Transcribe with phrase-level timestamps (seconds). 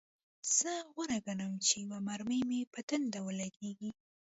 [0.57, 3.89] زه غوره ګڼم چې یوه مرمۍ مې په ټنډه ولګیږي